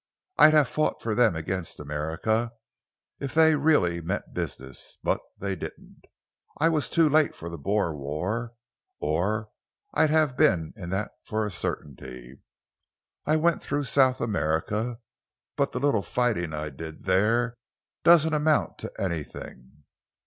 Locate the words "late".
7.07-7.35